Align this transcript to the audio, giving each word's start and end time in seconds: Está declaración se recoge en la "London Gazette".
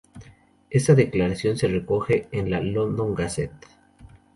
Está 0.71 0.95
declaración 0.95 1.57
se 1.57 1.67
recoge 1.67 2.27
en 2.31 2.49
la 2.49 2.59
"London 2.59 3.13
Gazette". 3.13 3.53